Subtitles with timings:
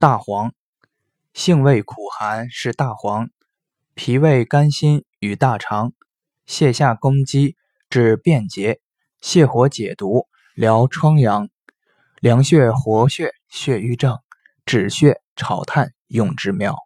[0.00, 0.54] 大黄，
[1.34, 3.28] 性味苦寒，是大黄，
[3.92, 5.92] 脾胃甘辛，与大肠。
[6.46, 7.54] 泻下，攻积，
[7.90, 8.80] 治便结，
[9.20, 11.50] 泻火解毒，疗疮疡，
[12.18, 14.18] 凉血活血，血瘀症，
[14.64, 16.78] 止血，炒炭，用之妙。